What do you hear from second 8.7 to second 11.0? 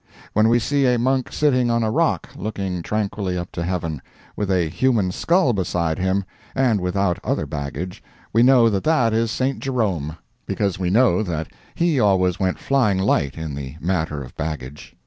that is St. Jerome. Because we